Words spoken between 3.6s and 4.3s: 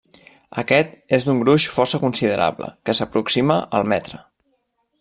al metre.